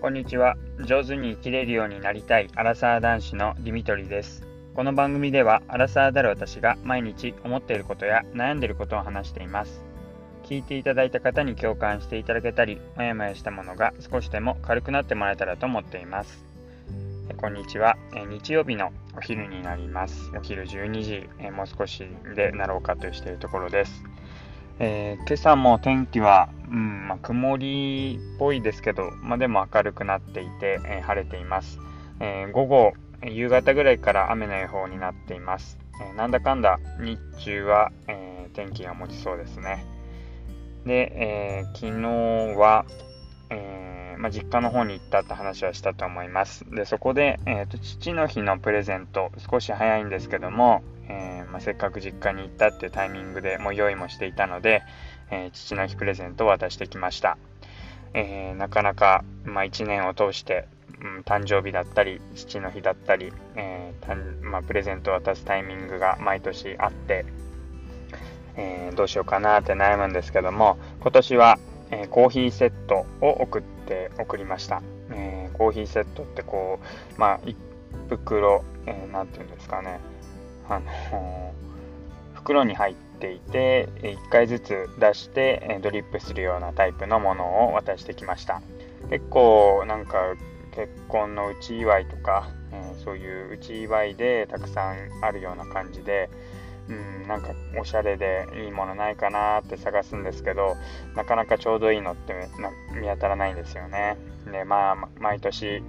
[0.00, 0.56] こんにちは。
[0.86, 4.46] 上手に生きれるようになりたいアラサー男子のディミトリです。
[4.72, 9.82] この番組ではアラサーである私が毎日思っていることや悩んでいることを話しています。
[10.44, 16.44] 聞いていただいた方に共感していただけたり、もやもやしたものが少しでも軽くなってもらえたらと思っています。
[17.36, 17.96] こんにちは。
[18.28, 20.30] 日曜日のお昼になります。
[20.36, 24.04] お昼12時、もう少しでなろうかとしているところです。
[24.80, 31.80] えー、今朝も天気は、うんまあ、曇りっぽいですけど、まあ、でも明るくなっていて、えー、晴れています、
[32.20, 32.92] えー、午後、
[33.24, 35.78] 夕方ぐらいから雨の予報になっています。
[36.00, 39.84] えなんだかんだ日中は、え天気が持ちそうですね。
[40.86, 42.86] で、え昨日は、
[43.50, 46.64] えまあ、実家の方に行ったって話はしたと思います。
[46.70, 54.82] で、そこで、えーと父の日のプレゼント、少し早いんですけども、えー、まあ、せっかく実家に行ったっていうタイミングでもう用意もしていたので、
[55.30, 57.38] え、父の日プレゼントを渡してきました。
[58.14, 60.66] え、なかなか、まあ、1年を通して、
[61.00, 63.92] うん、誕生日だったり、父の日だったり、え
[64.42, 67.26] まあ、プレゼントを渡すタイミングが毎年あって、
[68.56, 71.58] えどうしようかなって悩むんですけども、今年は、
[71.90, 74.82] えコーヒーセットを送って送りました。
[75.12, 76.80] えコーヒーセットってこ
[77.16, 77.54] う、まあ、1
[78.08, 80.00] 袋、えー、て言うんですかね、
[80.68, 81.54] あの
[82.34, 88.62] 袋に入っていて1回ずつ出してドリップするようなタイプのものを渡してきました。
[89.10, 90.34] 結構なんか
[90.74, 96.30] 結婚の内祝いとか、え、そういう内祝いでたくさんあるような感じで
[96.88, 100.76] うんなんかおしゃれでいいものないかなって探すんですけど
[101.14, 102.34] なかなかちょうどいいのって
[102.94, 104.16] 見当たらないんですよね。
[104.50, 105.82] でまあ毎年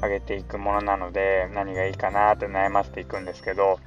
[0.00, 3.80] あげていくものなので何がいいかなって悩ませていくんですけど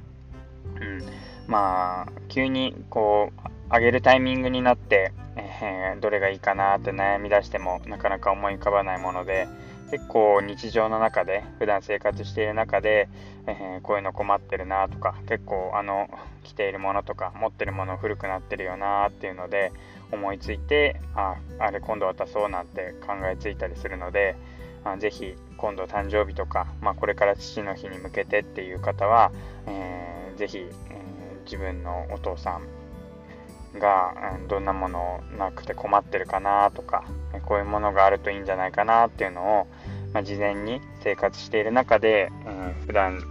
[0.80, 1.02] うん、
[1.48, 9.48] まあ急にこう上げるタイミングになって、えー、どれがいいかなって悩み出してもなかなか思い浮かばないもので
[9.92, 13.10] 結構日常の中で普段生活している中で、
[13.46, 16.10] えー、こういうの困ってるなとか結構あの
[16.44, 19.72] 着ているものとか持ってるもの古くなってるよなっていうので
[20.12, 24.36] 思いついてああれ今度渡そうなんて考えついたりするので
[24.84, 29.32] あぜひ今度誕生日とか、まあ、これから父の日に向けてっていう方は、
[29.68, 37.04] えーぜひ、えー、自分のお父さんが、うん、どんなものなくて困ってるかなとか
[37.46, 39.68] こういうものがあるといいんじゃないかなっていうのを、
[40.14, 43.22] まあ、事前に生活している中で、うん、普段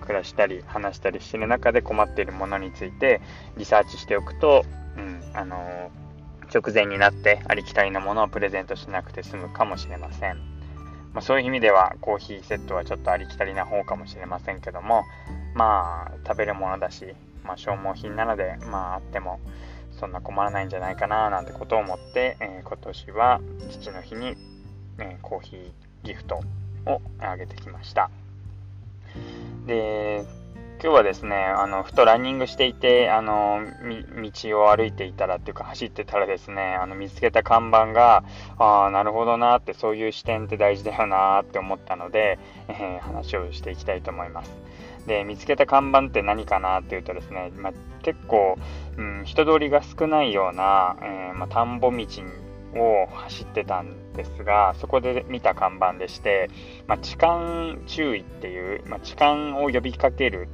[0.00, 3.20] 暮らしたり話したりしてる中で困っているものについて
[3.56, 4.64] リサーチしておくと、
[4.96, 10.47] うん、あのー、直前になってありきたりなものをプレゼントしなくて済むかもしれません。
[11.18, 15.02] まあ、そういう意味ではコーヒーセットはちょっとありきたりな方かもしれませんけども、
[15.52, 17.06] まあ食べるものだし、
[17.42, 19.40] まあ、消耗品なので、まああっても
[19.98, 24.36] そんな困らないんじゃないかななんてことを思って、えー、今年は父の日に、
[25.00, 25.72] え、コーヒー
[26.04, 26.40] ギフト
[26.86, 28.12] をあげてきました。
[29.66, 30.24] で、
[30.80, 33.58] 今日はですね、あの、ふとランニングしていて、あの、
[34.22, 38.22] 道を歩いていたらっていうか走ってたらですね、あの、見つけた看板が、
[38.58, 44.56] ああ、なるほどなって、そういう視点って大事だよなって思ったので、えー、話をしていきたいと思います。
[45.08, 47.72] で、見つけた看板って何かなっていうとですね、まあ、
[48.02, 48.56] 結構、
[48.96, 52.06] うん、人通りが少ないような、えー、まあ、田んぼ道
[52.76, 56.50] を走ってたんですが、そこで見た看板でして、
[56.86, 60.48] まあ、痴漢注意っていう、ま痴漢を呼びかける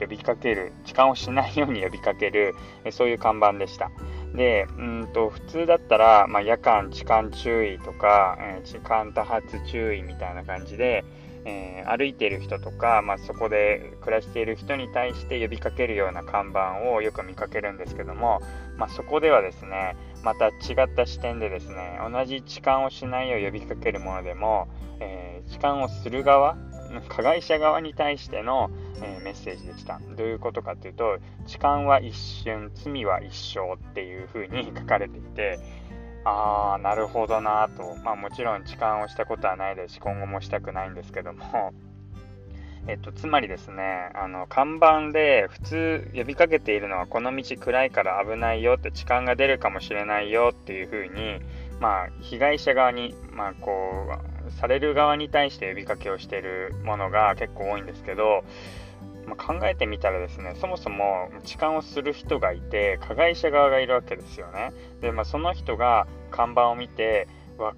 [0.00, 2.54] 呼びかける、痴漢をしないように呼びかける、
[2.90, 3.90] そういう看板でした。
[4.34, 11.04] で、うんと普通だったら、まあ、夜間痴漢注意とか、えー、痴漢多発注意みたいな感じで、
[11.44, 18.40] えー、歩いている人とか、まあ、そこで暮らしている人に対して呼びかけるような看板をよく見かけるんですけども、
[18.76, 20.50] まあ、そこではですねまた違
[20.84, 24.68] った視点でですね同じ痴漢をしないよう呼びかけるものでも、
[25.00, 26.56] えー、痴漢をする側
[27.02, 28.70] 加害者側に対しての、
[29.02, 30.00] えー、メッセージでした。
[30.16, 35.58] どういうことかというと、痴漢は一瞬、罪は一生っていう風に 書かれていて、
[36.24, 37.96] あー、なるほどなと。
[38.02, 41.72] まあもちろん痴漢をしたことはないですし、今後もしたくないんですけども、
[42.86, 51.40] えっと、つまりですね、あの、看板で普通呼びかけているのは、この道暗いから危ないよって、痴漢が出るかもしれないよっていう風に、
[51.80, 53.72] まあ、被害者側に、まあ、こ
[54.30, 58.44] う、される側に対して呼びかけをしているものが結構多いんですけど、
[59.26, 64.72] まあ、考えてみたらですね、そもそも痴漢をする人がいて、加害者側がいるわけですよね。
[65.00, 67.74] で、まあ、その人が看板を見て、わ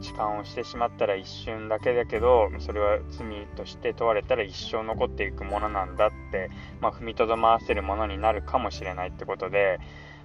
[0.00, 6.50] 痴漢をしてしまったら一瞬だけだけど、それは罪として問われたら一生残っていくものなんだって、
[6.80, 9.80] まあ、踏みとどまわせるものになるかもしれないってことで、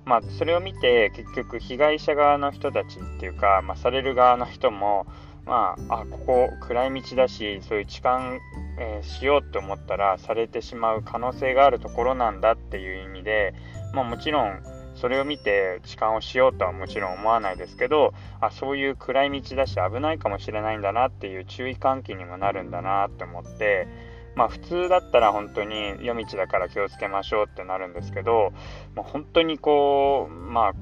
[0.06, 5.06] まあ、それを見て結局被害者側の人たちっていうか、まあ、される側の人も
[5.48, 8.38] まあ、あ、ここ暗い道だし、そういう痴漢、
[8.80, 13.54] えー、しようって思ったらされてしまう可能性があるところなんだっていう意味で、
[13.94, 14.62] まあもちろん、
[14.98, 23.88] それを見て痴漢をしようとはもちろん思わないですけどあそういう暗い道だし危ないかもしれないんだなっていう注意喚起にもなるんだなって思って
[24.36, 28.54] まあ普通だったら本当に夜道だから気をつけましょうってなるんですけど、
[28.96, 30.74] まあ、本当にこうまあ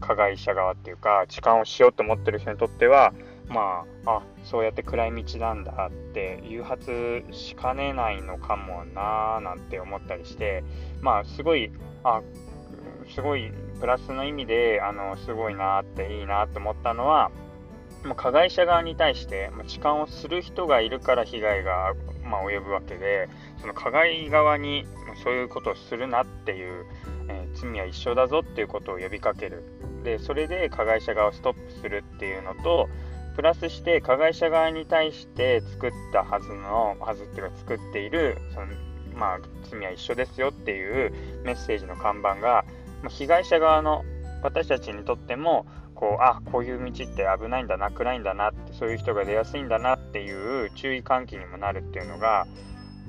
[0.00, 3.12] 加害者側っていうか痴漢をしようと思ってる人にとっては
[3.48, 10.64] まああそうやって暗い道なんだって誘発しかねないのかもなーなんて思ったりして
[11.00, 11.70] まあすごい
[12.04, 12.22] あ
[13.14, 17.30] すごいプラスの意味であのすごいなっていいなと思ったのは
[18.04, 23.28] もう加害者側に対して痴漢をする人がいるから被害が、まあ、及ぶわけで
[23.60, 24.86] その加害側に
[25.22, 26.86] そういうことをするなっていう、
[27.28, 29.62] えー、罪は一緒だぞっていうことを呼びかける。
[30.02, 32.88] でそれで加害者側をストップするっていうのと
[33.34, 38.66] プラスして加害者側に対して作ったはずのはずっていうか作っているその
[39.14, 39.38] まあ
[39.70, 41.12] 罪は一緒ですよっていう
[41.44, 42.64] メッセージの看板が
[43.08, 44.04] 被害者側の
[44.42, 52.46] 私たちにとってもこうあこういう道って危ないんだな暗いんだなってそういう人が出やすいんだなっていう注意喚起にもなるっていうのが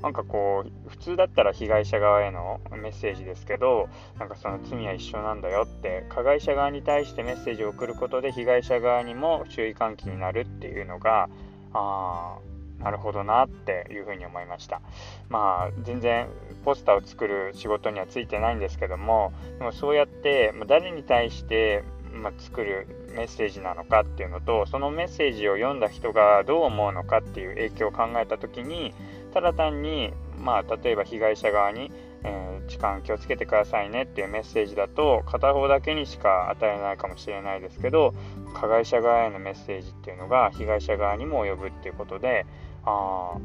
[0.04, 11.30] なんかこう普通だったら被害者側へのメッセージですけどなんかその罪は一緒なんだよって加害者側に対してメッセージを送ることで被害者側にも注意喚起になるっていうのが
[11.72, 12.36] あ
[12.80, 14.82] なるほどなっていうふうに思いました。
[15.30, 16.28] まあ全然
[16.66, 21.82] ポスターを作る仕事にはついてないんですけどもでもそうやって誰に対して
[22.14, 22.86] ま作る
[23.16, 28.94] メッセージなのかっていうのとそのメッセージを読んだ人がどう思うのかっていう影響を考えた時に
[29.34, 31.90] ただ単に、まあ、例えば被害者側に、
[32.22, 38.14] えー、痴漢気をつけてくださいねっていうメッセージだと片方だけにしか与えないかもしれないですけど
[38.54, 42.46] 加害者側へのメッセージっていうのが被害者側にも及ぶっていうことで
[42.84, 43.36] あ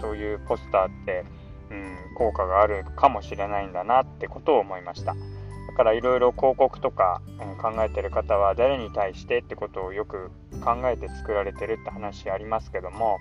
[0.00, 1.24] そういうポスターって、
[1.70, 5.14] うん、効果があるかもしれないんだなってことを思いました。
[5.66, 10.30] だからいろいろ広告とか、うん、考えてる方は誰に対してってことをよく
[10.62, 13.18] 考えて作られてるって話ありますけども、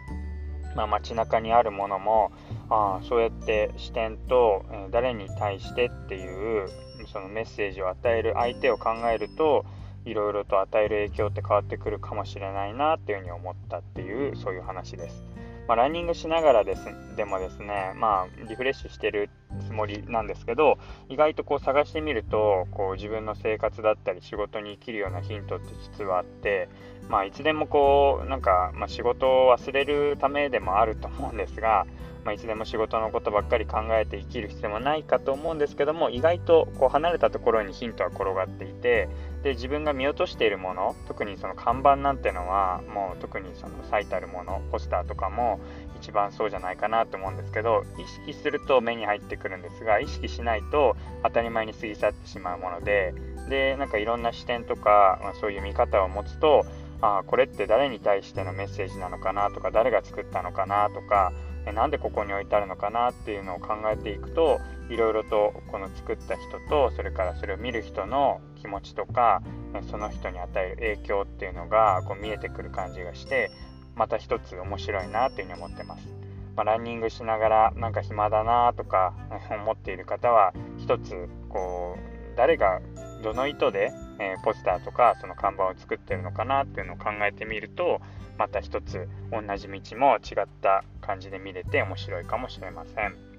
[0.75, 2.31] まあ、街中にあるものも
[2.69, 6.69] あそうやって視点と、え、誰に対してっていう
[7.11, 9.65] そのメッセージを与える相手を考えると
[10.05, 15.23] いろいろと与える影響って変わってくるかもしれないなっていうふうに思ったっていうそういう話です。
[15.67, 16.83] まあ、ランニングしながらです
[17.15, 19.29] でもですね、まあ、リフレッシュしてる
[19.65, 20.77] つもりなんですけど
[21.09, 25.67] 意外とこう探してみるとこう自分の生活だったり仕事に生きるようなヒントって
[25.97, 26.69] 実はあって、
[27.07, 31.85] まあ、いつでもこうなんか、まあ、仕事を忘れるためでもあると思うんですが、
[32.25, 39.09] まあ、いつでも仕事のことばっかり考えて生きる必要もないかと思うんですけども意外とこう離れたところにヒントは転がっていて
[39.43, 45.59] で自分が見落としているもの特にその看板なんてのはもう特にその最たるものポスターとかも
[45.97, 53.13] 一番そうじゃないかなと思うんですけど意識すると目に入ってくるんですが意識しないと当たり前に過ぎ去ってしまうもので
[53.49, 56.65] でなんかいろんな視点とか、まあ、そういう見方を持つと
[57.01, 61.33] あこれって誰に対してのメッセージなのかなとか誰が作ったのかなとか
[61.71, 69.41] なんでここに置いてあるのかなっていうのを考えていくといろいろとこの作った人とそれからそれを見る人の気持ちとか
[69.89, 73.49] その人に与える影響っていうのがこう見えてくる感じがして
[73.95, 76.07] また一つ面白いなっていうふうに思ってます。
[76.55, 79.13] まあ、ランニングしながらなんか暇だなとか
[79.49, 82.79] 思っている方は一つこう誰が
[83.23, 88.01] どの意図で、えー、ポスターとかその看板を作ってるのかなっていうのを考えてみると
[88.37, 93.33] また一つ同じ道も違った感じで見れて面白いかもしれません。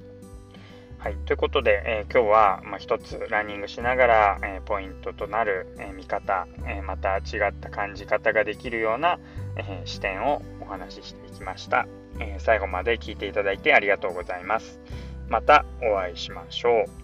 [0.99, 9.19] はい、ということで、えー、今日は、まあ、一つランニングしながら、えー、ポイントとなる、え、見方、えまた違った感じ方ができるような、
[9.59, 11.87] え視点をお話ししていきました、
[12.21, 14.81] え最後まで聞いていただいてありがとうございます。
[15.29, 17.04] またお会いしましょう。